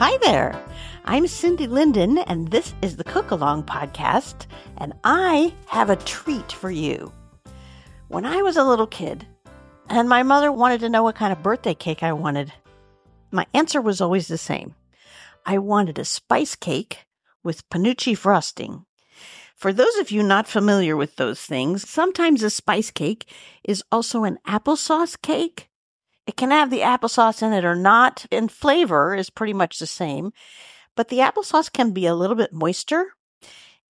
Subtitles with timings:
[0.00, 0.58] Hi there.
[1.04, 4.46] I'm Cindy Linden, and this is the Cookalong podcast,
[4.78, 7.12] and I have a treat for you.
[8.08, 9.26] When I was a little kid,
[9.90, 12.50] and my mother wanted to know what kind of birthday cake I wanted,
[13.30, 14.74] my answer was always the same.
[15.44, 17.04] I wanted a spice cake
[17.44, 18.86] with penuche frosting.
[19.54, 23.30] For those of you not familiar with those things, sometimes a spice cake
[23.64, 25.69] is also an applesauce cake
[26.30, 29.86] it can have the applesauce in it or not, and flavor is pretty much the
[29.86, 30.32] same.
[30.94, 33.14] But the applesauce can be a little bit moister.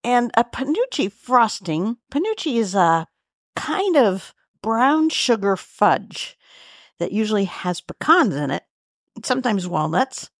[0.03, 3.05] And a penuche frosting, Penuche is a
[3.55, 4.33] kind of
[4.63, 6.35] brown sugar fudge
[6.97, 8.63] that usually has pecans in it,
[9.23, 10.31] sometimes walnuts.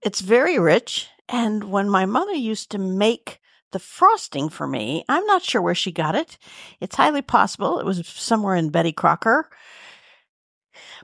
[0.00, 1.06] It's very rich.
[1.28, 3.40] And when my mother used to make
[3.72, 6.38] the frosting for me, I'm not sure where she got it.
[6.80, 9.50] It's highly possible it was somewhere in Betty Crocker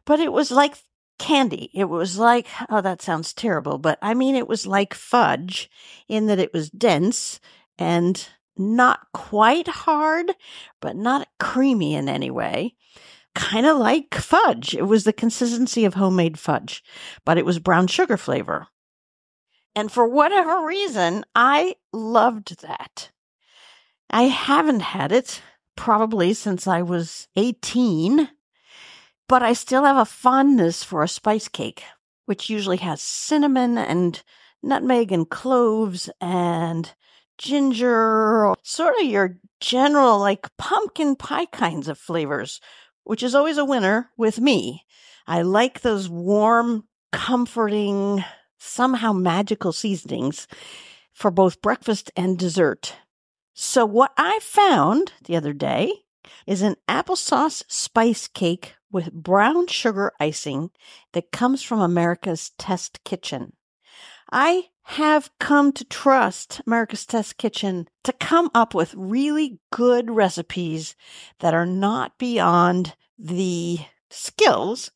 [0.04, 0.76] but it was like
[1.18, 1.70] candy.
[1.74, 5.70] It was like, oh, that sounds terrible, but I mean, it was like fudge
[6.08, 7.40] in that it was dense
[7.78, 10.32] and not quite hard,
[10.80, 12.74] but not creamy in any way.
[13.34, 14.74] Kind of like fudge.
[14.74, 16.82] It was the consistency of homemade fudge,
[17.24, 18.66] but it was brown sugar flavor.
[19.74, 23.10] And for whatever reason, I loved that.
[24.10, 25.40] I haven't had it
[25.76, 28.28] probably since I was 18
[29.32, 31.84] but I still have a fondness for a spice cake,
[32.26, 34.22] which usually has cinnamon and
[34.62, 36.92] nutmeg and cloves and
[37.38, 42.60] ginger, sort of your general like pumpkin pie kinds of flavors,
[43.04, 44.84] which is always a winner with me.
[45.26, 48.22] I like those warm, comforting,
[48.58, 50.46] somehow magical seasonings
[51.14, 52.96] for both breakfast and dessert.
[53.54, 55.90] So, what I found the other day
[56.46, 60.70] is an applesauce spice cake with brown sugar icing
[61.12, 63.54] that comes from America's Test Kitchen.
[64.30, 70.94] I have come to trust America's Test Kitchen to come up with really good recipes
[71.40, 73.78] that are not beyond the
[74.10, 74.90] skills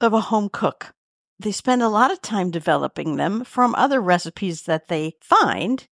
[0.00, 0.94] of a home cook.
[1.38, 5.88] They spend a lot of time developing them from other recipes that they find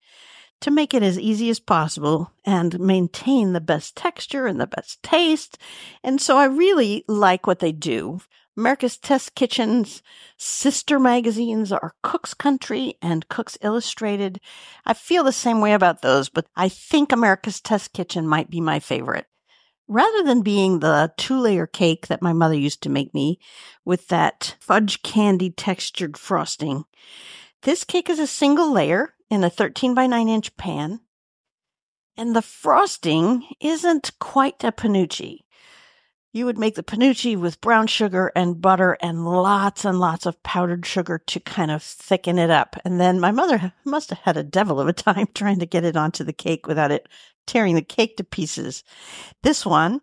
[0.60, 5.02] to make it as easy as possible and maintain the best texture and the best
[5.02, 5.58] taste.
[6.02, 8.20] And so I really like what they do.
[8.56, 10.02] America's Test Kitchen's
[10.36, 14.40] sister magazines are Cook's Country and Cook's Illustrated.
[14.84, 18.60] I feel the same way about those, but I think America's Test Kitchen might be
[18.60, 19.26] my favorite.
[19.86, 23.38] Rather than being the two layer cake that my mother used to make me
[23.84, 26.84] with that fudge candy textured frosting,
[27.62, 31.00] this cake is a single layer in a 13 by 9 inch pan.
[32.16, 35.44] And the frosting isn't quite a penuche.
[36.32, 40.42] You would make the penuche with brown sugar and butter and lots and lots of
[40.42, 42.76] powdered sugar to kind of thicken it up.
[42.84, 45.84] And then my mother must have had a devil of a time trying to get
[45.84, 47.08] it onto the cake without it
[47.46, 48.84] tearing the cake to pieces.
[49.42, 50.00] This one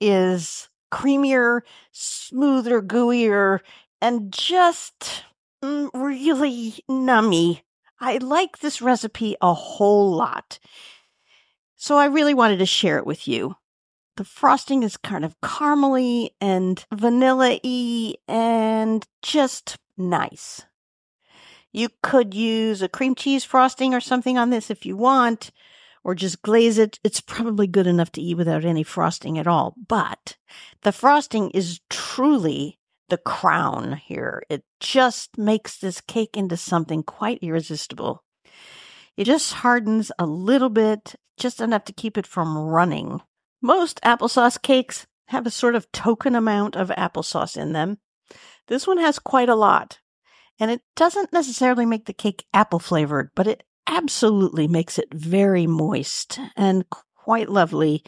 [0.00, 3.60] is creamier, smoother, gooier,
[4.00, 5.24] and just
[5.62, 7.62] mm, really nummy
[8.00, 10.58] I like this recipe a whole lot.
[11.76, 13.56] So I really wanted to share it with you.
[14.16, 20.62] The frosting is kind of caramely and vanilla y and just nice.
[21.72, 25.50] You could use a cream cheese frosting or something on this if you want,
[26.04, 27.00] or just glaze it.
[27.02, 29.74] It's probably good enough to eat without any frosting at all.
[29.88, 30.36] But
[30.82, 34.42] the frosting is truly the crown here.
[34.48, 38.24] It just makes this cake into something quite irresistible.
[39.16, 43.20] It just hardens a little bit, just enough to keep it from running.
[43.62, 47.98] Most applesauce cakes have a sort of token amount of applesauce in them.
[48.66, 50.00] This one has quite a lot.
[50.58, 55.66] And it doesn't necessarily make the cake apple flavored, but it absolutely makes it very
[55.66, 56.84] moist and
[57.16, 58.04] quite lovely.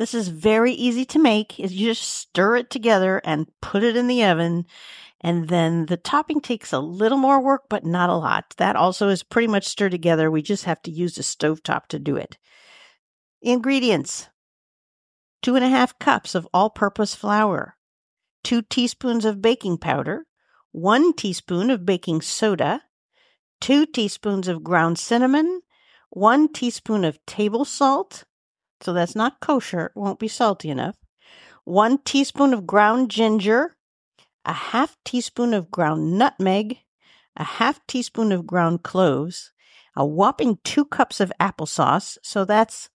[0.00, 1.58] This is very easy to make.
[1.58, 4.64] You just stir it together and put it in the oven.
[5.20, 8.54] And then the topping takes a little more work, but not a lot.
[8.56, 10.30] That also is pretty much stirred together.
[10.30, 12.38] We just have to use the stovetop to do it.
[13.42, 14.30] Ingredients
[15.42, 17.76] two and a half cups of all purpose flour,
[18.42, 20.24] two teaspoons of baking powder,
[20.72, 22.84] one teaspoon of baking soda,
[23.60, 25.60] two teaspoons of ground cinnamon,
[26.08, 28.24] one teaspoon of table salt.
[28.82, 30.96] So that's not kosher, it won't be salty enough.
[31.64, 33.76] One teaspoon of ground ginger,
[34.44, 36.78] a half teaspoon of ground nutmeg,
[37.36, 39.52] a half teaspoon of ground cloves,
[39.96, 42.16] a whopping two cups of applesauce.
[42.22, 42.88] So that's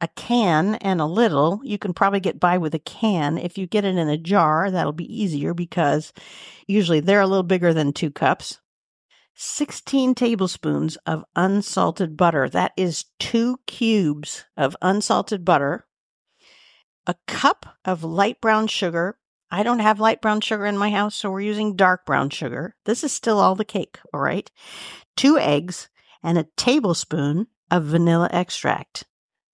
[0.00, 1.60] a can and a little.
[1.64, 3.38] You can probably get by with a can.
[3.38, 6.12] If you get it in a jar, that'll be easier because
[6.66, 8.60] usually they're a little bigger than two cups.
[9.34, 12.48] 16 tablespoons of unsalted butter.
[12.48, 15.86] That is two cubes of unsalted butter.
[17.06, 19.18] A cup of light brown sugar.
[19.50, 22.76] I don't have light brown sugar in my house, so we're using dark brown sugar.
[22.84, 24.50] This is still all the cake, all right?
[25.16, 25.88] Two eggs
[26.22, 29.04] and a tablespoon of vanilla extract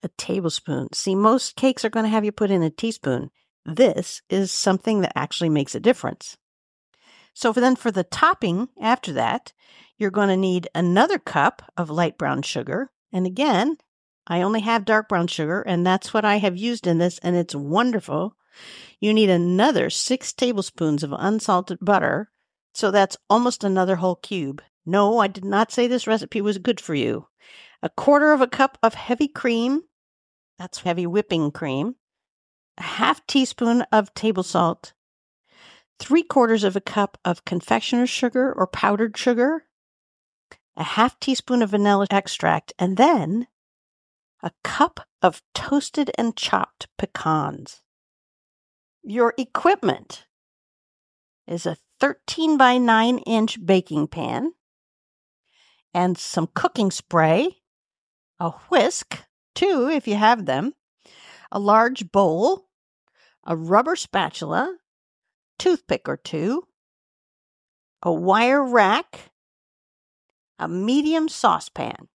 [0.03, 0.89] a tablespoon.
[0.93, 3.29] See, most cakes are going to have you put in a teaspoon.
[3.65, 6.37] This is something that actually makes a difference.
[7.33, 9.53] So for then for the topping after that,
[9.97, 12.91] you're going to need another cup of light brown sugar.
[13.13, 13.77] And again,
[14.27, 17.35] I only have dark brown sugar, and that's what I have used in this, and
[17.35, 18.35] it's wonderful.
[18.99, 22.29] You need another six tablespoons of unsalted butter.
[22.73, 24.61] So that's almost another whole cube.
[24.85, 27.27] No, I did not say this recipe was good for you.
[27.83, 29.81] A quarter of a cup of heavy cream,
[30.57, 31.95] that's heavy whipping cream,
[32.77, 34.93] a half teaspoon of table salt,
[36.01, 39.65] three quarters of a cup of confectioner's sugar or powdered sugar,
[40.75, 43.47] a half teaspoon of vanilla extract, and then
[44.41, 47.81] a cup of toasted and chopped pecans.
[49.03, 50.25] Your equipment
[51.47, 54.53] is a 13 by 9 inch baking pan
[55.93, 57.57] and some cooking spray,
[58.39, 59.19] a whisk,
[59.53, 60.73] two if you have them,
[61.51, 62.69] a large bowl,
[63.45, 64.77] a rubber spatula,
[65.61, 66.63] toothpick or two,
[68.01, 69.31] a wire rack,
[70.57, 72.07] a medium saucepan.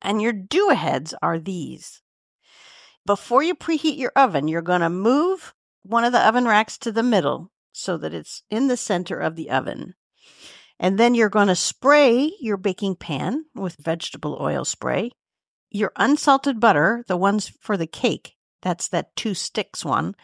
[0.00, 2.00] And your do aheads are these.
[3.04, 5.52] Before you preheat your oven, you're going to move
[5.82, 9.36] one of the oven racks to the middle so that it's in the center of
[9.36, 9.94] the oven.
[10.80, 15.10] And then you're going to spray your baking pan with vegetable oil spray
[15.70, 20.14] your unsalted butter, the ones for the cake, that's that two sticks one,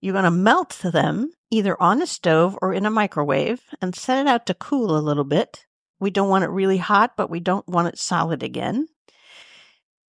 [0.00, 4.20] you're going to melt them either on the stove or in a microwave and set
[4.20, 5.66] it out to cool a little bit.
[5.98, 8.88] We don't want it really hot, but we don't want it solid again.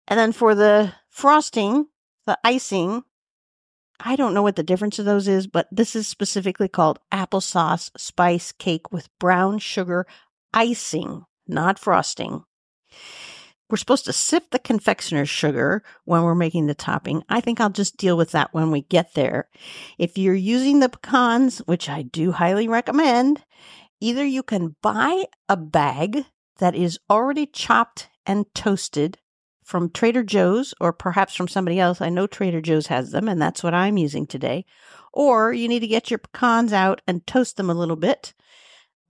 [0.06, 1.86] And then for the frosting,
[2.26, 3.04] the icing,
[4.00, 7.90] I don't know what the difference of those is, but this is specifically called applesauce
[7.96, 10.06] spice cake with brown sugar
[10.52, 12.44] icing, not frosting.
[13.70, 17.22] We're supposed to sift the confectioner's sugar when we're making the topping.
[17.28, 19.48] I think I'll just deal with that when we get there.
[19.98, 23.44] If you're using the pecans, which I do highly recommend,
[24.00, 26.24] either you can buy a bag
[26.58, 29.18] that is already chopped and toasted
[29.62, 32.00] from Trader Joe's or perhaps from somebody else.
[32.00, 34.64] I know Trader Joe's has them, and that's what I'm using today.
[35.12, 38.32] Or you need to get your pecans out and toast them a little bit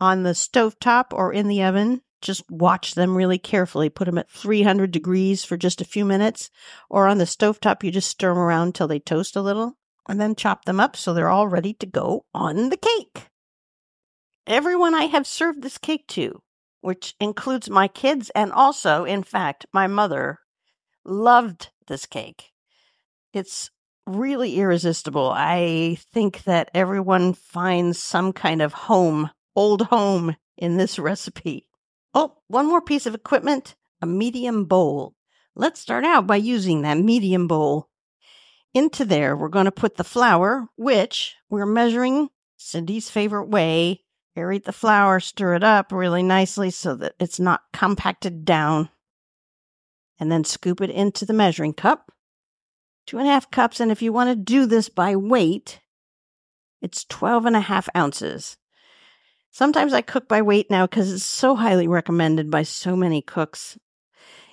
[0.00, 3.88] on the stove top or in the oven just watch them really carefully.
[3.88, 6.50] Put them at 300 degrees for just a few minutes,
[6.88, 9.76] or on the stovetop, you just stir them around until they toast a little,
[10.08, 13.28] and then chop them up so they're all ready to go on the cake.
[14.46, 16.40] Everyone I have served this cake to,
[16.80, 20.38] which includes my kids and also, in fact, my mother,
[21.04, 22.52] loved this cake.
[23.32, 23.70] It's
[24.06, 25.30] really irresistible.
[25.34, 31.67] I think that everyone finds some kind of home, old home in this recipe.
[32.20, 35.14] Oh, one more piece of equipment a medium bowl.
[35.54, 37.90] Let's start out by using that medium bowl.
[38.74, 44.02] Into there, we're going to put the flour, which we're measuring Cindy's favorite way.
[44.36, 48.88] Aerate the flour, stir it up really nicely so that it's not compacted down.
[50.18, 52.10] And then scoop it into the measuring cup.
[53.06, 53.78] Two and a half cups.
[53.78, 55.78] And if you want to do this by weight,
[56.82, 58.57] It's 12 and a half ounces.
[59.50, 63.78] Sometimes I cook by weight now because it's so highly recommended by so many cooks.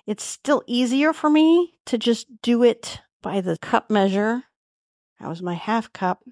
[0.06, 4.44] It's still easier for me to just do it by the cup measure.
[5.20, 6.24] That was my half cup.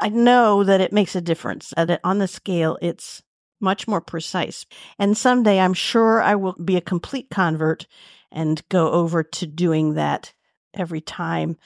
[0.00, 1.72] I know that it makes a difference.
[1.76, 3.22] That on the scale, it's
[3.60, 4.66] much more precise.
[4.98, 7.86] And someday I'm sure I will be a complete convert
[8.32, 10.32] and go over to doing that
[10.74, 11.56] every time.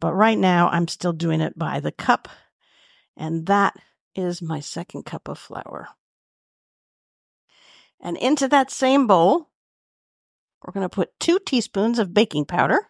[0.00, 2.28] But right now, I'm still doing it by the cup.
[3.16, 3.74] And that
[4.14, 5.88] is my second cup of flour.
[8.00, 9.50] And into that same bowl,
[10.62, 12.88] we're going to put two teaspoons of baking powder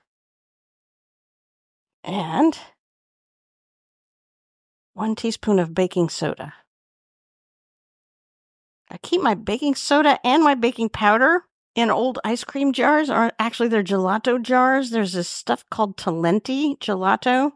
[2.04, 2.58] and
[4.94, 6.54] one teaspoon of baking soda.
[8.90, 13.32] I keep my baking soda and my baking powder in old ice cream jars, or
[13.38, 14.90] actually they're gelato jars.
[14.90, 17.52] There's this stuff called Talenti gelato.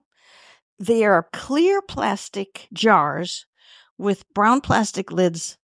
[0.78, 3.46] They are clear plastic jars
[3.98, 5.58] with brown plastic lids.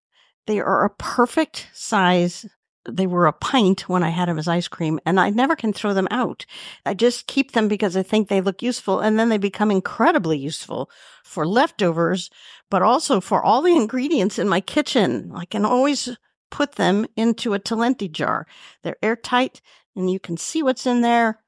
[0.47, 2.47] They are a perfect size.
[2.89, 5.73] They were a pint when I had them as ice cream, and I never can
[5.73, 6.47] throw them out.
[6.85, 10.39] I just keep them because I think they look useful, and then they become incredibly
[10.39, 10.91] useful
[11.23, 12.29] for leftovers,
[12.71, 15.31] but also for all the ingredients in my kitchen.
[15.35, 16.17] I can always
[16.51, 18.47] put them into a Talenti jar.
[18.83, 19.61] They're airtight,
[19.95, 21.41] and you can see what's in there.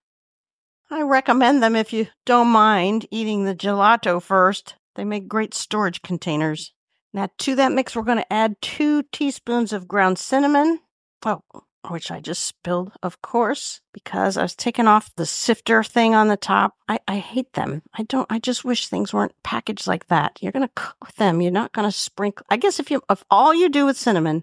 [0.90, 4.76] I recommend them if you don't mind eating the gelato first.
[4.94, 6.73] They make great storage containers.
[7.14, 10.80] Now, to that mix, we're going to add two teaspoons of ground cinnamon.
[11.24, 11.42] Oh,
[11.88, 16.26] which I just spilled, of course, because I was taking off the sifter thing on
[16.26, 16.74] the top.
[16.88, 17.82] I, I hate them.
[17.96, 20.38] I don't, I just wish things weren't packaged like that.
[20.40, 21.40] You're going to cook with them.
[21.40, 22.44] You're not going to sprinkle.
[22.50, 24.42] I guess if you, if all you do with cinnamon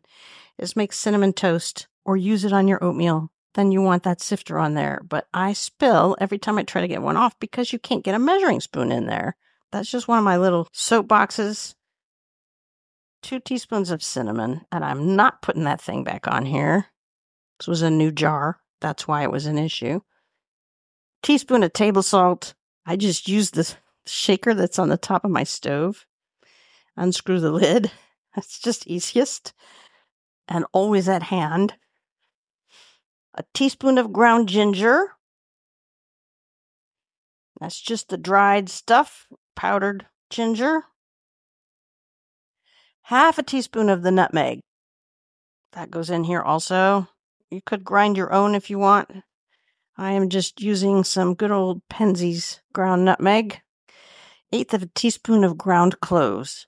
[0.57, 4.57] is make cinnamon toast or use it on your oatmeal, then you want that sifter
[4.57, 5.01] on there.
[5.03, 8.15] But I spill every time I try to get one off because you can't get
[8.15, 9.35] a measuring spoon in there.
[9.71, 11.75] That's just one of my little soap boxes
[13.21, 16.87] two teaspoons of cinnamon, and I'm not putting that thing back on here.
[17.59, 18.59] This was a new jar.
[18.79, 20.01] That's why it was an issue.
[21.21, 22.55] Teaspoon of table salt.
[22.85, 23.75] I just used the
[24.05, 26.05] shaker that's on the top of my stove.
[26.97, 27.91] Unscrew the lid.
[28.35, 29.53] That's just easiest
[30.47, 31.73] and always at hand.
[33.35, 35.11] A teaspoon of ground ginger.
[37.59, 40.85] That's just the dried stuff, powdered ginger
[43.11, 44.61] half a teaspoon of the nutmeg.
[45.73, 47.09] That goes in here also.
[47.49, 49.11] You could grind your own if you want.
[49.97, 53.59] I am just using some good old Penzeys ground nutmeg.
[54.53, 56.67] Eighth of a teaspoon of ground cloves.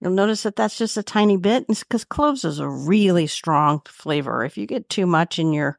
[0.00, 4.44] You'll notice that that's just a tiny bit because cloves is a really strong flavor.
[4.44, 5.78] If you get too much in your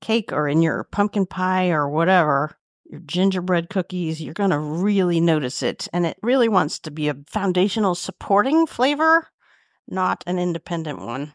[0.00, 2.56] cake or in your pumpkin pie or whatever,
[2.90, 5.88] your gingerbread cookies, you're going to really notice it.
[5.92, 9.28] And it really wants to be a foundational supporting flavor,
[9.88, 11.34] not an independent one.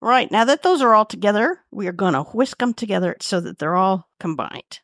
[0.00, 3.40] Right, now that those are all together, we are going to whisk them together so
[3.40, 4.80] that they're all combined.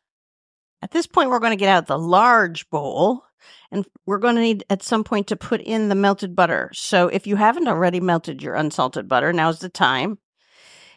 [0.81, 3.23] At this point, we're going to get out the large bowl
[3.71, 6.69] and we're going to need at some point to put in the melted butter.
[6.73, 10.19] So if you haven't already melted your unsalted butter, now's the time.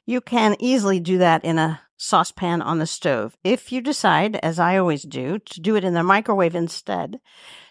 [0.05, 3.37] You can easily do that in a saucepan on the stove.
[3.45, 7.21] If you decide, as I always do, to do it in the microwave instead,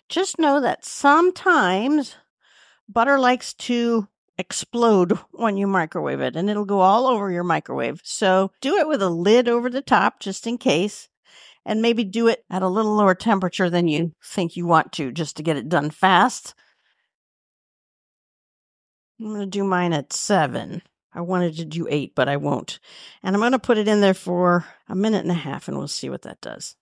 [0.09, 2.15] just know that sometimes
[2.87, 4.07] butter likes to
[4.37, 8.01] explode when you microwave it and it'll go all over your microwave.
[8.03, 11.09] So do it with a lid over the top just in case
[11.65, 15.11] and maybe do it at a little lower temperature than you think you want to
[15.11, 16.53] just to get it done fast.
[19.19, 20.83] I'm going to do mine at seven.
[21.17, 22.79] I wanted to do eight, but I won't.
[23.23, 25.75] And I'm going to put it in there for a minute and a half and
[25.75, 26.75] we'll see what that does.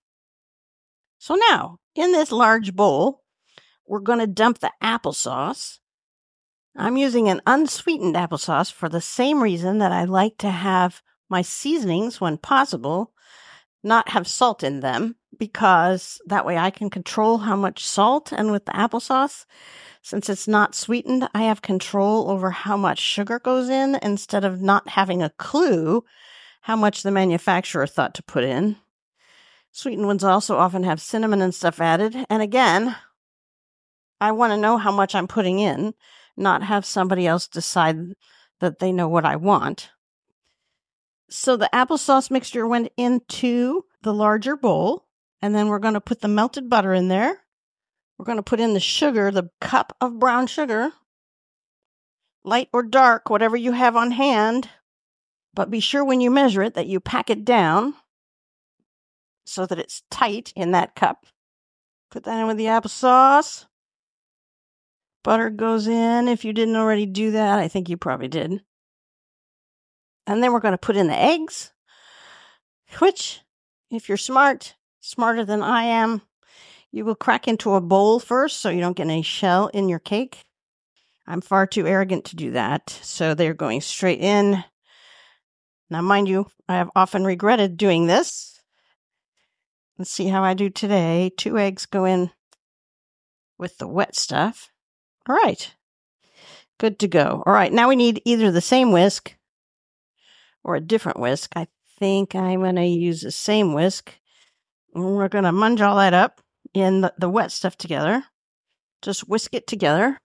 [1.18, 3.22] So now, in this large bowl,
[3.86, 5.78] we're going to dump the applesauce.
[6.76, 11.40] I'm using an unsweetened applesauce for the same reason that I like to have my
[11.40, 13.14] seasonings, when possible,
[13.82, 18.32] not have salt in them, because that way I can control how much salt.
[18.32, 19.44] And with the applesauce,
[20.02, 24.62] since it's not sweetened, I have control over how much sugar goes in instead of
[24.62, 26.04] not having a clue
[26.62, 28.76] how much the manufacturer thought to put in.
[29.70, 32.16] Sweetened ones also often have cinnamon and stuff added.
[32.28, 32.96] And again,
[34.20, 35.94] I want to know how much I'm putting in,
[36.36, 38.14] not have somebody else decide
[38.60, 39.90] that they know what I want.
[41.28, 45.05] So the applesauce mixture went into the larger bowl,
[45.42, 47.38] and then we're going to put the melted butter in there.
[48.18, 50.92] We're going to put in the sugar, the cup of brown sugar,
[52.44, 54.70] light or dark, whatever you have on hand.
[55.52, 57.94] But be sure when you measure it that you pack it down
[59.44, 61.26] so that it's tight in that cup.
[62.10, 63.66] Put that in with the applesauce.
[65.22, 66.28] Butter goes in.
[66.28, 68.62] If you didn't already do that, I think you probably did.
[70.26, 71.72] And then we're going to put in the eggs,
[73.00, 73.40] which,
[73.90, 74.75] if you're smart,
[75.06, 76.22] smarter than I am,
[76.90, 79.98] you will crack into a bowl first so you don't get any shell in your
[79.98, 80.44] cake.
[81.26, 82.90] I'm far too arrogant to do that.
[83.02, 84.64] So they're going straight in.
[85.90, 88.60] Now, mind you, I have often regretted doing this.
[89.98, 91.30] Let's see how I do today.
[91.36, 92.30] Two eggs go in
[93.58, 94.70] with the wet stuff.
[95.28, 95.72] All right.
[96.78, 97.42] Good to go.
[97.46, 97.72] All right.
[97.72, 99.34] Now we need either the same whisk
[100.62, 101.52] or a different whisk.
[101.56, 104.12] I think I'm going to use the same whisk.
[104.96, 106.40] We're going to munge all that up
[106.72, 108.24] in the, the wet stuff together.
[109.02, 110.18] Just whisk it together.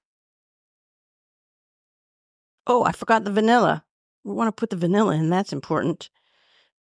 [2.65, 3.83] Oh, I forgot the vanilla.
[4.23, 5.29] We want to put the vanilla in.
[5.29, 6.09] That's important.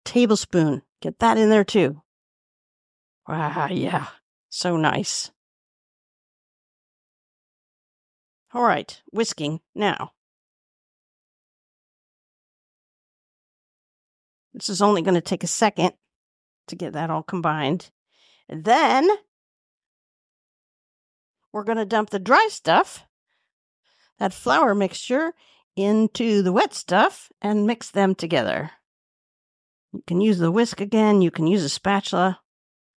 [0.05, 0.83] Tablespoon.
[1.03, 2.01] Get that in there too.
[3.27, 4.07] Wow, yeah.
[4.51, 5.33] So nice.
[8.55, 10.13] All right, whisking now.
[14.55, 15.95] This is only going to take a second
[16.71, 17.91] to get that all combined.
[18.49, 19.09] And then
[21.53, 23.05] we're going to dump the dry stuff,
[24.19, 25.35] that flour mixture,
[25.77, 28.71] into the wet stuff and mix them together.
[29.93, 32.41] You can use the whisk again, you can use a spatula.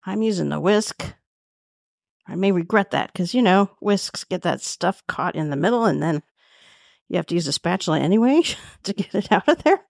[0.05, 1.13] I'm using the whisk.
[2.27, 5.85] I may regret that because, you know, whisks get that stuff caught in the middle
[5.85, 6.23] and then
[7.09, 8.43] you have to use a spatula anyway
[8.83, 9.81] to get it out of there.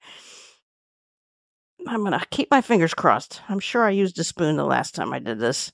[1.88, 3.42] I'm to keep my fingers crossed.
[3.50, 5.72] I'm sure I used a spoon the last time I did this.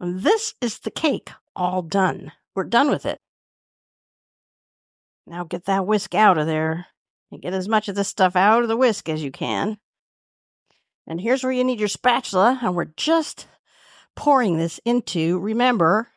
[0.00, 2.32] This is the cake all done.
[2.54, 3.18] We're done with it.
[5.26, 6.86] Now get that whisk out of there
[7.32, 9.78] and get as much of this stuff out of the whisk as you can.
[11.06, 13.46] And here's where you need your spatula, and we're just
[14.16, 16.08] pouring this into, remember,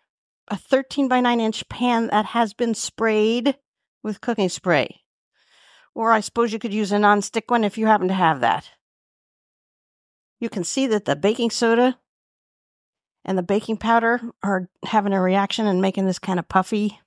[0.47, 3.55] a 13 by 9 inch pan that has been sprayed
[4.03, 5.01] with cooking spray.
[5.99, 8.69] Or I suppose you could use a non-stick one if you happen to have that.
[10.39, 11.99] You can see that the baking soda
[13.25, 16.99] and the baking powder are having a reaction and making this kind of puffy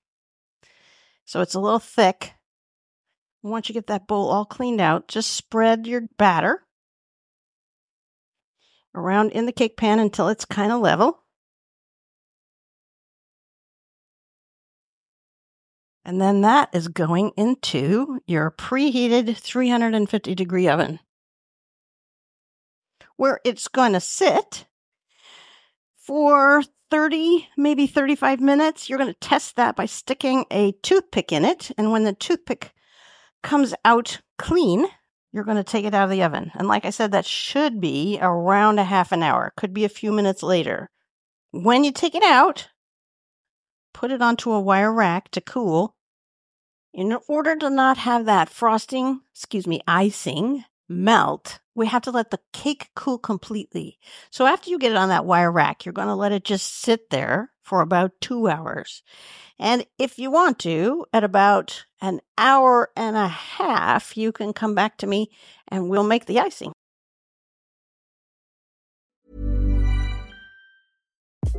[1.24, 2.34] so it's a little thick.
[3.42, 6.66] Once you get that bowl all cleaned out, just spread your batter
[8.94, 11.21] around in the cake pan until it's kind of level.
[16.04, 20.98] And then that is going into your preheated 350 degree oven
[23.16, 24.66] where it's going to sit
[25.96, 28.88] for 30, maybe 35 minutes.
[28.88, 31.70] You're going to test that by sticking a toothpick in it.
[31.78, 32.72] And when the toothpick
[33.42, 34.86] comes out clean,
[35.32, 36.50] you're going to take it out of the oven.
[36.54, 39.88] And like I said, that should be around a half an hour, could be a
[39.88, 40.90] few minutes later.
[41.52, 42.68] When you take it out,
[43.92, 45.94] put it onto a wire rack to cool.
[46.92, 52.30] In order to not have that frosting, excuse me, icing melt, we have to let
[52.30, 53.98] the cake cool completely.
[54.30, 56.80] So after you get it on that wire rack, you're going to let it just
[56.80, 59.02] sit there for about two hours.
[59.58, 64.74] And if you want to, at about an hour and a half, you can come
[64.74, 65.30] back to me
[65.68, 66.72] and we'll make the icing.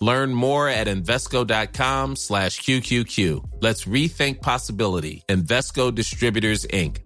[0.00, 3.44] Learn more at Invesco.com slash QQQ.
[3.60, 5.22] Let's rethink possibility.
[5.28, 6.98] Invesco Distributors, Inc.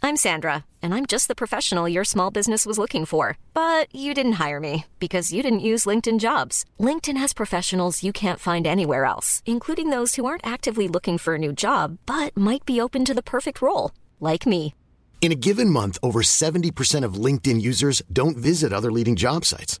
[0.00, 3.36] I'm Sandra, and I'm just the professional your small business was looking for.
[3.52, 6.64] But you didn't hire me because you didn't use LinkedIn jobs.
[6.78, 11.34] LinkedIn has professionals you can't find anywhere else, including those who aren't actively looking for
[11.34, 14.72] a new job but might be open to the perfect role, like me.
[15.20, 19.80] In a given month, over 70% of LinkedIn users don't visit other leading job sites.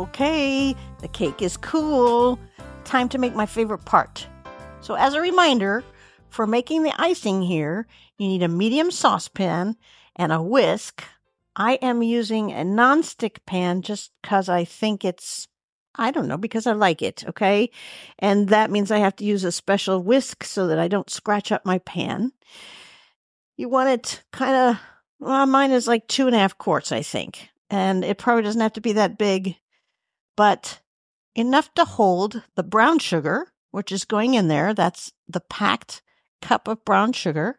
[0.00, 2.38] Okay, the cake is cool.
[2.84, 4.26] Time to make my favorite part.
[4.80, 5.84] So, as a reminder,
[6.30, 7.86] for making the icing here,
[8.16, 9.76] you need a medium saucepan
[10.16, 11.04] and a whisk.
[11.54, 15.48] I am using a non-stick pan just because I think it's,
[15.96, 17.68] I don't know, because I like it, okay?
[18.18, 21.52] And that means I have to use a special whisk so that I don't scratch
[21.52, 22.32] up my pan.
[23.58, 24.80] You want it kind of,
[25.18, 27.50] well, mine is like two and a half quarts, I think.
[27.68, 29.56] And it probably doesn't have to be that big
[30.40, 30.80] but
[31.34, 34.72] enough to hold the brown sugar, which is going in there.
[34.72, 36.00] That's the packed
[36.40, 37.58] cup of brown sugar,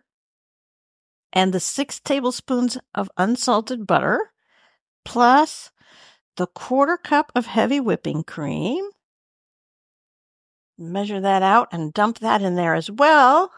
[1.31, 4.31] and the six tablespoons of unsalted butter,
[5.05, 5.69] plus
[6.37, 8.83] the quarter cup of heavy whipping cream.
[10.75, 13.51] Measure that out and dump that in there as well.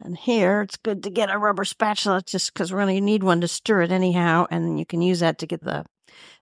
[0.00, 3.24] And here it's good to get a rubber spatula just because we're going to need
[3.24, 4.46] one to stir it anyhow.
[4.48, 5.84] And you can use that to get the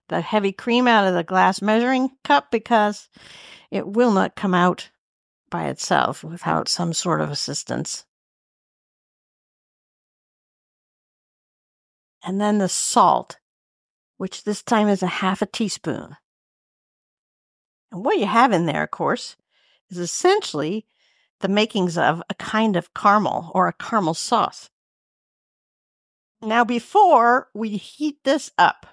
[0.09, 3.09] the heavy cream out of the glass measuring cup because
[3.71, 4.89] it will not come out
[5.49, 8.05] by itself without some sort of assistance.
[12.23, 13.37] And then the salt,
[14.17, 16.15] which this time is a half a teaspoon.
[17.91, 19.35] And what you have in there, of course,
[19.89, 20.85] is essentially
[21.41, 24.69] the makings of a kind of caramel or a caramel sauce.
[26.41, 28.85] Now, before we heat this up,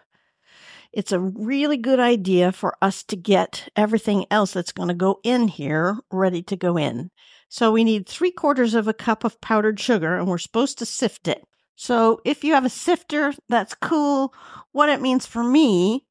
[0.92, 5.20] it's a really good idea for us to get everything else that's going to go
[5.22, 7.10] in here ready to go in.
[7.48, 10.86] So we need three quarters of a cup of powdered sugar and we're supposed to
[10.86, 11.44] sift it.
[11.76, 14.34] So if you have a sifter, that's cool.
[14.72, 16.06] What it means for me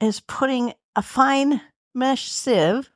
[0.00, 1.60] is putting a fine
[1.94, 2.90] mesh sieve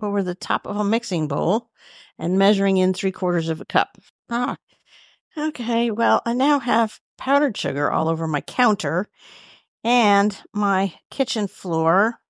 [0.00, 1.70] over the top of a mixing bowl
[2.18, 3.98] and measuring in three quarters of a cup.
[4.30, 4.56] Ah,
[5.36, 5.90] okay.
[5.90, 9.08] Well, I now have powdered sugar all over my counter
[9.84, 12.20] and my kitchen floor.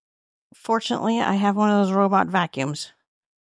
[0.54, 2.92] Fortunately, I have one of those robot vacuums.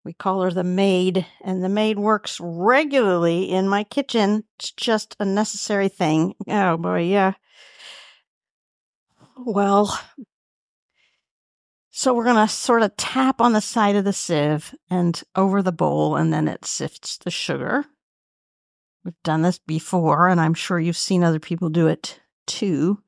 [0.05, 4.45] We call her the maid, and the maid works regularly in my kitchen.
[4.57, 6.35] It's just a necessary thing.
[6.47, 7.33] Oh boy, yeah.
[9.37, 9.99] Well,
[11.91, 15.61] so we're going to sort of tap on the side of the sieve and over
[15.61, 17.85] the bowl, and then it sifts the sugar.
[19.03, 23.03] We've done this before, and I'm sure you've seen other people do it too.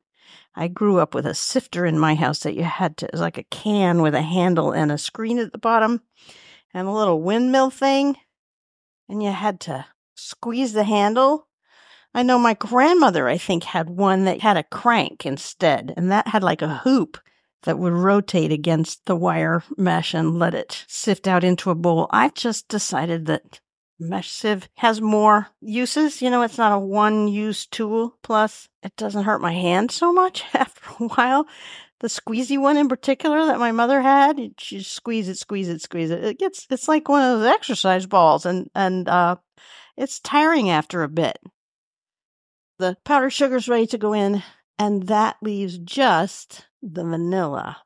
[0.55, 3.21] I grew up with a sifter in my house that you had to, it was
[3.21, 6.01] like a can with a handle and a screen at the bottom
[6.73, 8.17] and a little windmill thing.
[9.07, 9.85] And you had to
[10.15, 11.47] squeeze the handle.
[12.13, 16.27] I know my grandmother, I think, had one that had a crank instead, and that
[16.27, 17.17] had like a hoop
[17.63, 22.07] that would rotate against the wire mesh and let it sift out into a bowl.
[22.11, 23.61] I've just decided that
[24.01, 26.21] mesh sieve has more uses.
[26.21, 28.17] You know, it's not a one use tool.
[28.23, 31.47] Plus, it doesn't hurt my hand so much after a while.
[31.99, 36.09] The squeezy one in particular that my mother had, she squeeze it, squeeze it, squeeze
[36.09, 36.23] it.
[36.23, 39.35] It gets, it's like one of those exercise balls and, and, uh,
[39.95, 41.37] it's tiring after a bit.
[42.79, 44.41] The powdered sugar's ready to go in,
[44.79, 47.77] and that leaves just the vanilla,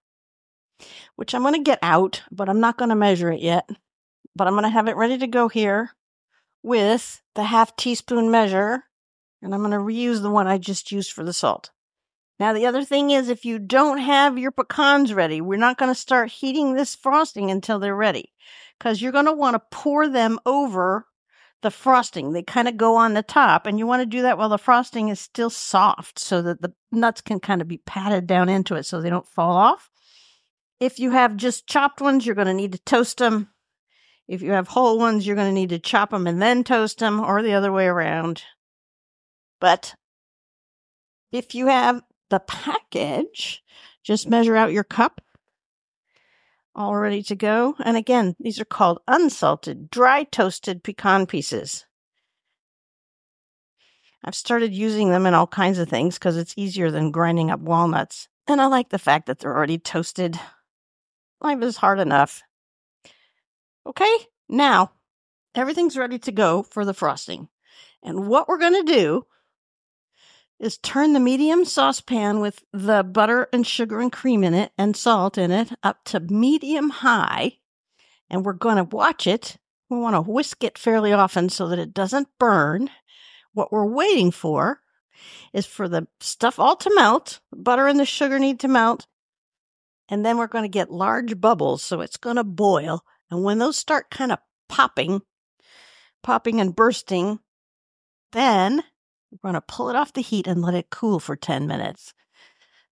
[1.17, 3.69] which I'm going to get out, but I'm not going to measure it yet.
[4.38, 5.91] But I'm going to have it ready to go here
[6.65, 8.84] with the half teaspoon measure,
[9.41, 11.69] and I'm going to reuse the one I just used for the salt.
[12.39, 15.91] Now, the other thing is, if you don't have your pecans ready, we're not going
[15.91, 18.34] to start heating this frosting until they're ready
[18.80, 21.06] because you're going to want to pour them over
[21.62, 22.34] the frosting.
[22.34, 24.58] They kind of go on the top, and you want to do that while the
[24.58, 28.73] frosting is still soft so that the nuts can kind of be patted down into
[28.73, 29.91] it so they don't fall off.
[30.80, 33.49] If you have just chopped ones, you're going to need to toast them
[34.28, 37.00] if you have whole ones, you're going to need to chop them and then toast
[37.00, 38.44] them, or the other way around.
[39.60, 39.96] But
[41.32, 43.64] if you have the package,
[44.04, 45.22] just measure out your cup
[46.76, 47.76] all ready to go.
[47.84, 51.86] And again, these are called unsalted, dry toasted pecan pieces.
[54.24, 57.60] I've started using them in all kinds of things because it's easier than grinding up
[57.60, 58.28] walnuts.
[58.48, 60.40] And I like the fact that they're already toasted.
[61.42, 62.42] Life is hard enough.
[63.88, 64.15] Okay,
[64.50, 64.91] now
[65.54, 67.50] everything's ready to go for the frosting.
[68.04, 69.26] And what we're going to do
[70.60, 74.95] is turn the medium saucepan with the butter and sugar and cream in it and
[74.95, 77.58] salt in it up to medium high.
[78.30, 79.58] And we're going to watch it.
[79.89, 82.89] We want to whisk it fairly often so that it doesn't burn.
[83.54, 84.80] What we're waiting for
[85.54, 87.39] is for the stuff all to melt.
[87.52, 89.06] The butter and the sugar need to melt.
[90.10, 91.84] And then we're going to get large bubbles.
[91.84, 93.04] So it's going to boil.
[93.30, 95.22] And when those start kind of popping,
[96.24, 97.40] popping and bursting,
[98.32, 98.84] then
[99.32, 102.14] we're going to pull it off the heat and let it cool for 10 minutes.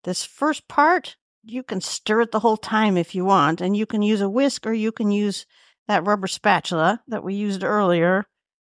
[0.04, 3.86] This first part, you can stir it the whole time if you want, and you
[3.86, 5.46] can use a whisk or you can use
[5.88, 8.26] that rubber spatula that we used earlier.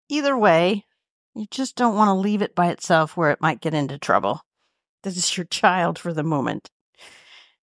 [0.08, 0.84] Either way,
[1.34, 4.40] you just don't want to leave it by itself where it might get into trouble.
[5.02, 6.70] This is your child for the moment.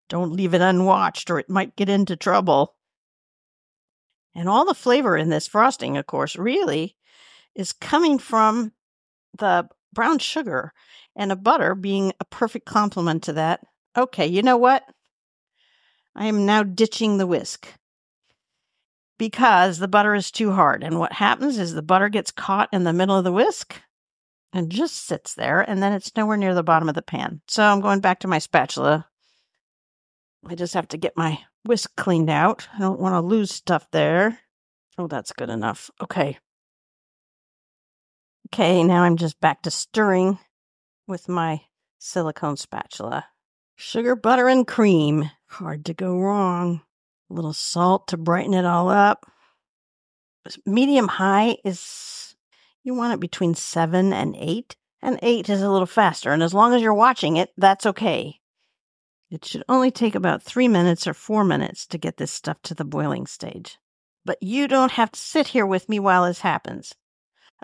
[0.08, 2.74] Don't leave it unwatched or it might get into trouble.
[4.34, 6.96] And all the flavor in this frosting, of course, really
[7.54, 8.72] is coming from
[9.38, 10.72] the brown sugar
[11.14, 13.60] and a butter being a perfect complement to that.
[13.96, 14.84] Okay, you know what?
[16.16, 17.68] I am now ditching the whisk
[19.18, 20.82] because the butter is too hard.
[20.82, 23.80] And what happens is the butter gets caught in the middle of the whisk
[24.52, 27.40] and just sits there, and then it's nowhere near the bottom of the pan.
[27.48, 29.08] So I'm going back to my spatula.
[30.46, 32.68] I just have to get my whisk cleaned out.
[32.74, 34.38] I don't want to lose stuff there.
[34.96, 35.90] Oh, that's good enough.
[36.02, 36.38] Okay.
[38.52, 40.38] Okay, now I'm just back to stirring
[41.06, 41.62] with my
[41.98, 43.26] silicone spatula.
[43.74, 45.30] Sugar, butter, and cream.
[45.46, 46.82] Hard to go wrong.
[47.30, 49.26] A little salt to brighten it all up.
[50.66, 52.36] Medium high is,
[52.84, 54.76] you want it between seven and eight.
[55.02, 56.30] And eight is a little faster.
[56.30, 58.40] And as long as you're watching it, that's okay.
[59.30, 62.74] It should only take about three minutes or four minutes to get this stuff to
[62.74, 63.78] the boiling stage.
[64.24, 66.94] But you don't have to sit here with me while this happens.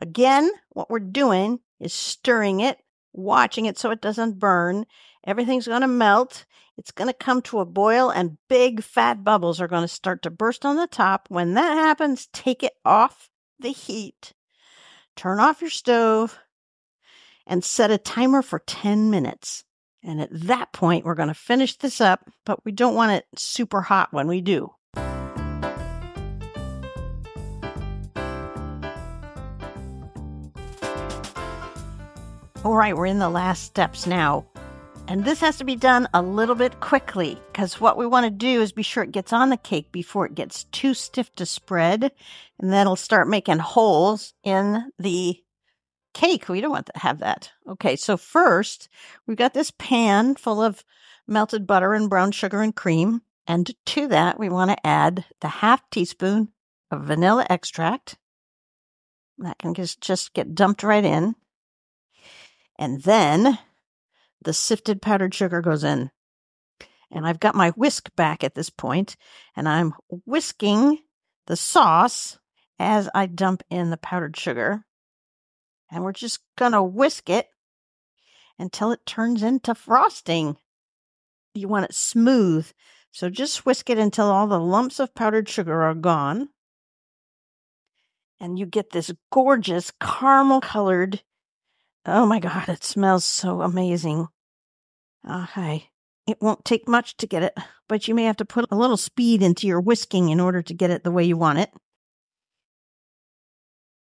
[0.01, 2.79] Again, what we're doing is stirring it,
[3.13, 4.87] watching it so it doesn't burn.
[5.27, 6.47] Everything's going to melt.
[6.77, 10.23] It's going to come to a boil, and big fat bubbles are going to start
[10.23, 11.27] to burst on the top.
[11.29, 14.33] When that happens, take it off the heat,
[15.15, 16.39] turn off your stove,
[17.47, 19.65] and set a timer for 10 minutes.
[20.03, 23.27] And at that point, we're going to finish this up, but we don't want it
[23.37, 24.73] super hot when we do.
[32.63, 34.47] All right, we're in the last steps now.
[35.09, 38.31] And this has to be done a little bit quickly because what we want to
[38.31, 41.47] do is be sure it gets on the cake before it gets too stiff to
[41.47, 42.13] spread.
[42.61, 45.43] And that'll start making holes in the
[46.13, 46.49] cake.
[46.49, 47.51] We don't want to have that.
[47.69, 48.89] Okay, so first,
[49.27, 50.85] we've got this pan full of
[51.27, 53.23] melted butter and brown sugar and cream.
[53.47, 56.49] And to that, we want to add the half teaspoon
[56.91, 58.17] of vanilla extract.
[59.39, 61.35] That can just, just get dumped right in.
[62.79, 63.59] And then
[64.43, 66.11] the sifted powdered sugar goes in.
[67.11, 69.17] And I've got my whisk back at this point,
[69.57, 69.95] and I'm
[70.27, 70.99] whisking
[71.47, 72.39] the sauce
[72.79, 74.85] as I dump in the powdered sugar.
[75.91, 77.49] And we're just going to whisk it
[78.59, 80.57] until it turns into frosting.
[81.55, 82.71] You want it smooth,
[83.11, 86.51] so just whisk it until all the lumps of powdered sugar are gone.
[88.39, 91.23] And you get this gorgeous caramel colored
[92.07, 94.29] Oh my God, it smells so amazing.
[95.29, 95.91] Okay.
[96.27, 97.57] It won't take much to get it,
[97.89, 100.75] but you may have to put a little speed into your whisking in order to
[100.75, 101.71] get it the way you want it.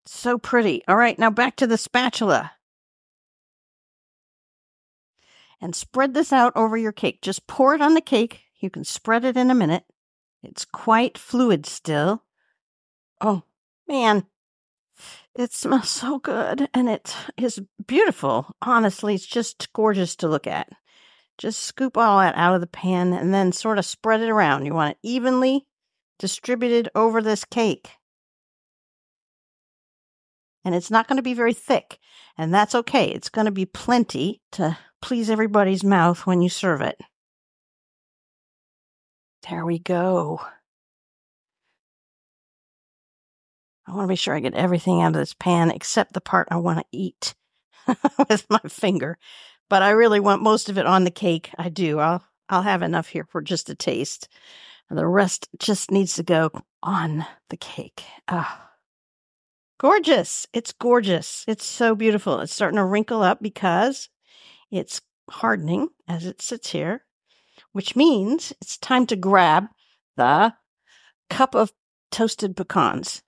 [0.07, 0.83] So pretty.
[0.87, 2.53] All right, now back to the spatula.
[5.61, 7.23] And spread this out over your cake.
[7.23, 8.43] Just pour it on the cake.
[8.61, 9.85] You can spread it in a minute.
[10.43, 12.23] It's quite fluid still.
[13.21, 13.45] Oh,
[13.89, 14.27] man.
[15.35, 18.55] It smells so good and it is beautiful.
[18.63, 20.69] Honestly, it's just gorgeous to look at.
[21.39, 24.67] Just scoop all that out of the pan and then sort of spread it around.
[24.67, 25.67] You want it evenly
[26.19, 27.91] distributed over this cake.
[30.65, 31.99] And it's not going to be very thick,
[32.39, 33.11] and that's okay.
[33.11, 36.99] It's going to be plenty to please everybody's mouth when you serve it.
[39.49, 40.41] There we go.
[43.87, 46.49] I want to be sure I get everything out of this pan except the part
[46.51, 47.35] I want to eat
[48.29, 49.19] with my finger.
[49.69, 51.51] But I really want most of it on the cake.
[51.59, 51.99] I do.
[51.99, 54.29] I'll I'll have enough here for just a taste.
[54.91, 56.51] The rest just needs to go
[56.83, 58.05] on the cake.
[58.29, 58.74] Ah.
[59.79, 60.47] Gorgeous.
[60.53, 61.45] It's gorgeous.
[61.49, 62.41] It's so beautiful.
[62.41, 64.09] It's starting to wrinkle up because
[64.71, 67.05] it's hardening as it sits here,
[67.73, 69.67] which means it's time to grab
[70.17, 70.55] the
[71.29, 71.73] cup of
[72.11, 73.23] toasted pecans.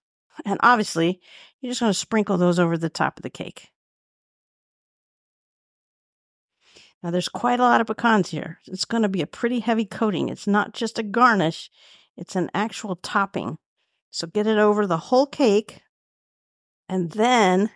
[0.45, 1.21] And obviously,
[1.61, 3.71] you're just going to sprinkle those over the top of the cake.
[7.03, 8.59] Now, there's quite a lot of pecans here.
[8.67, 10.29] It's going to be a pretty heavy coating.
[10.29, 11.71] It's not just a garnish,
[12.17, 13.59] it's an actual topping.
[14.11, 15.83] So get it over the whole cake.
[16.89, 17.71] And then,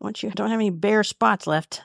[0.00, 1.82] once you don't have any bare spots left,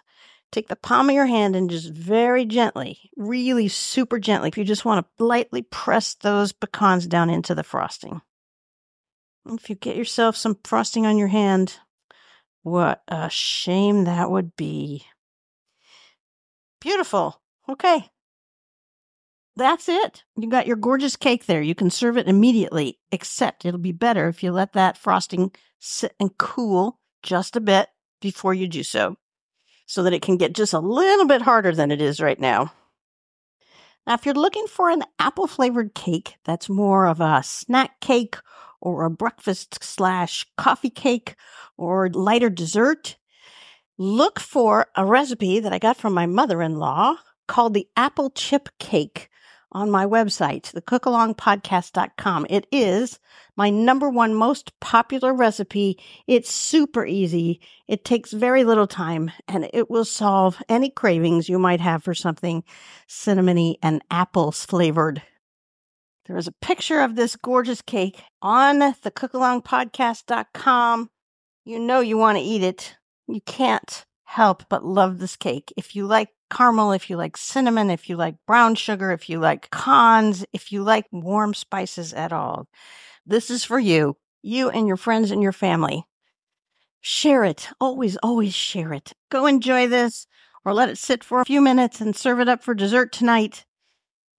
[0.52, 4.64] take the palm of your hand and just very gently, really super gently, if you
[4.64, 8.22] just want to lightly press those pecans down into the frosting.
[9.48, 11.78] If you get yourself some frosting on your hand,
[12.64, 15.06] what a shame that would be.
[16.82, 17.42] Beautiful.
[17.68, 18.10] Okay.
[19.56, 20.24] That's it.
[20.38, 21.62] You got your gorgeous cake there.
[21.62, 26.14] You can serve it immediately, except it'll be better if you let that frosting sit
[26.20, 27.90] and cool just a bit
[28.22, 29.18] before you do so,
[29.86, 32.72] so that it can get just a little bit harder than it is right now.
[34.06, 38.38] Now, if you're looking for an apple flavored cake that's more of a snack cake
[38.82, 41.36] or a breakfast slash coffee cake
[41.78, 43.18] or lighter dessert,
[43.98, 48.30] look for a recipe that I got from my mother in law called the apple
[48.30, 49.30] chip cake
[49.72, 52.48] on my website, thecookalongpodcast.com.
[52.50, 53.20] It is
[53.56, 56.00] my number one most popular recipe.
[56.28, 57.62] It's super easy.
[57.88, 62.16] It takes very little time and it will solve any cravings you might have for
[62.16, 62.64] something
[63.08, 65.22] cinnamony and apples flavored.
[66.26, 71.10] There is a picture of this gorgeous cake on thecookalongpodcast.com.
[71.66, 72.96] You know you want to eat it.
[73.28, 75.74] You can't help but love this cake.
[75.76, 79.40] If you like caramel, if you like cinnamon, if you like brown sugar, if you
[79.40, 82.68] like cons, if you like warm spices at all,
[83.26, 86.06] this is for you, you and your friends and your family.
[87.02, 87.70] Share it.
[87.80, 89.14] Always, always share it.
[89.30, 90.28] Go enjoy this
[90.66, 93.66] or let it sit for a few minutes and serve it up for dessert tonight.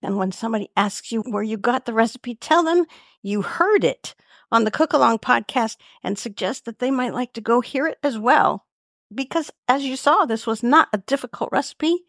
[0.03, 2.85] And when somebody asks you where you got the recipe, tell them
[3.23, 4.15] you heard it
[4.53, 8.19] on the Cookalong podcast and suggest that they might like to go hear it as
[8.19, 8.67] well.
[9.15, 12.05] Because as you saw, this was not a difficult recipe.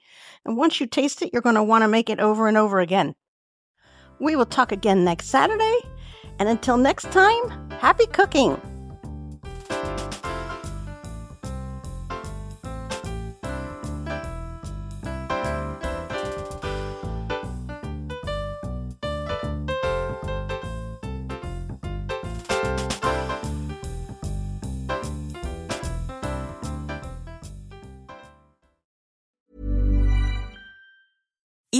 [0.45, 2.79] And once you taste it, you're going to want to make it over and over
[2.79, 3.15] again.
[4.19, 5.79] We will talk again next Saturday.
[6.39, 8.70] And until next time, happy cooking!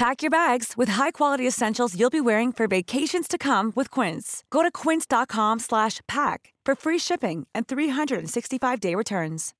[0.00, 4.44] Pack your bags with high-quality essentials you'll be wearing for vacations to come with Quince.
[4.48, 9.52] Go to quince.com slash pack for free shipping and 365-day returns.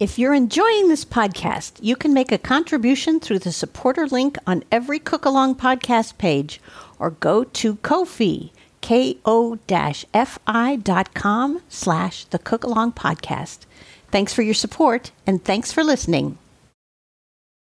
[0.00, 4.64] If you're enjoying this podcast, you can make a contribution through the supporter link on
[4.72, 6.60] every Cookalong podcast page
[6.98, 8.50] or go to Ko-fi
[8.82, 9.22] ko-fi.com
[11.68, 13.58] slash the Cookalong Podcast.
[14.10, 16.36] Thanks for your support and thanks for listening.